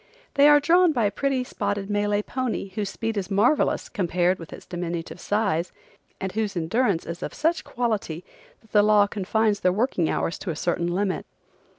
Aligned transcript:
They 0.33 0.47
are 0.47 0.59
drawn 0.59 0.93
by 0.93 1.05
a 1.05 1.11
pretty 1.11 1.43
spotted 1.43 1.87
Malay 1.87 2.23
pony 2.23 2.69
whose 2.69 2.89
speed 2.89 3.17
is 3.17 3.29
marvelous 3.29 3.87
compared 3.87 4.39
with 4.39 4.51
its 4.51 4.65
diminutive 4.65 5.19
size, 5.19 5.71
and 6.19 6.31
whose 6.31 6.57
endurance 6.57 7.05
is 7.05 7.21
of 7.21 7.35
such 7.35 7.63
quality 7.63 8.25
that 8.61 8.71
the 8.71 8.81
law 8.81 9.05
confines 9.05 9.59
their 9.59 9.71
working 9.71 10.09
hours 10.09 10.39
to 10.39 10.49
a 10.49 10.55
certain 10.55 10.87
limit. 10.87 11.27